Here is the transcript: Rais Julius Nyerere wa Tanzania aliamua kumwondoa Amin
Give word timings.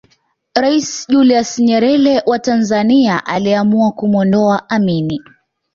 Rais 0.55 1.05
Julius 1.09 1.59
Nyerere 1.59 2.23
wa 2.25 2.39
Tanzania 2.39 3.25
aliamua 3.25 3.91
kumwondoa 3.91 4.69
Amin 4.69 5.19